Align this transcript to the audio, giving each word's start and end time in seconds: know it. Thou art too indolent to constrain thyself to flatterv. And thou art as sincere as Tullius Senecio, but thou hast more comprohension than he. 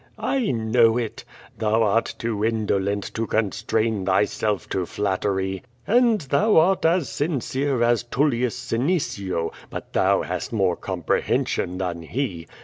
know 0.17 0.97
it. 0.97 1.23
Thou 1.59 1.83
art 1.83 2.15
too 2.17 2.43
indolent 2.43 3.03
to 3.13 3.27
constrain 3.27 4.03
thyself 4.03 4.67
to 4.69 4.79
flatterv. 4.87 5.61
And 5.85 6.21
thou 6.21 6.57
art 6.57 6.83
as 6.85 7.07
sincere 7.07 7.83
as 7.83 8.01
Tullius 8.01 8.55
Senecio, 8.57 9.51
but 9.69 9.93
thou 9.93 10.23
hast 10.23 10.51
more 10.51 10.75
comprohension 10.75 11.77
than 11.77 12.01
he. 12.01 12.47